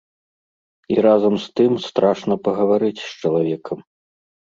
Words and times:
І 0.93 0.95
разам 1.05 1.35
з 1.43 1.51
тым 1.61 1.75
страшна 1.87 2.37
пагаварыць 2.47 2.97
з 3.03 3.09
чалавекам. 3.29 3.85